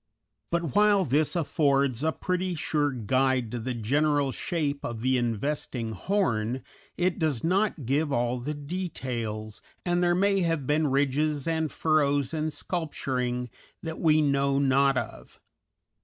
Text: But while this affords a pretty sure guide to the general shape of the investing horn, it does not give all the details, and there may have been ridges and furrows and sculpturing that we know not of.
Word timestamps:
But 0.49 0.73
while 0.73 1.05
this 1.05 1.35
affords 1.35 2.03
a 2.03 2.11
pretty 2.11 2.55
sure 2.55 2.89
guide 2.91 3.51
to 3.51 3.59
the 3.59 3.75
general 3.75 4.31
shape 4.31 4.83
of 4.83 5.01
the 5.01 5.15
investing 5.15 5.91
horn, 5.91 6.63
it 6.97 7.19
does 7.19 7.43
not 7.43 7.85
give 7.85 8.11
all 8.11 8.39
the 8.39 8.55
details, 8.55 9.61
and 9.85 10.01
there 10.03 10.15
may 10.15 10.41
have 10.41 10.65
been 10.65 10.89
ridges 10.89 11.45
and 11.47 11.71
furrows 11.71 12.33
and 12.33 12.51
sculpturing 12.51 13.51
that 13.83 13.99
we 13.99 14.23
know 14.23 14.57
not 14.57 14.97
of. 14.97 15.39